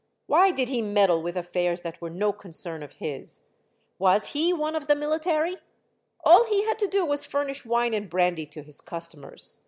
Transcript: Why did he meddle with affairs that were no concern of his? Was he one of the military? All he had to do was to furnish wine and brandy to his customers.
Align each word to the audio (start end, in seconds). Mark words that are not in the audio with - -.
Why 0.25 0.49
did 0.49 0.67
he 0.69 0.81
meddle 0.81 1.21
with 1.21 1.37
affairs 1.37 1.81
that 1.81 2.01
were 2.01 2.09
no 2.09 2.33
concern 2.33 2.81
of 2.81 2.93
his? 2.93 3.41
Was 3.99 4.29
he 4.31 4.51
one 4.51 4.75
of 4.75 4.87
the 4.87 4.95
military? 4.95 5.57
All 6.25 6.43
he 6.45 6.63
had 6.65 6.79
to 6.79 6.87
do 6.87 7.05
was 7.05 7.21
to 7.25 7.29
furnish 7.29 7.65
wine 7.65 7.93
and 7.93 8.09
brandy 8.09 8.47
to 8.47 8.63
his 8.63 8.81
customers. 8.81 9.59